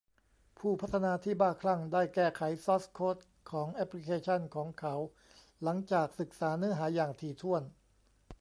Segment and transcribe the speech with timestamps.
[0.59, 3.17] ผู้พัฒนาที่บ้าคลั่งได้แก้ไขซอร์สโค้ด
[3.51, 4.95] ของแอปพลิเคชันของเขา
[5.63, 7.63] หลังจากศึกษาเนื้อหาอย่างถี่ถ้วน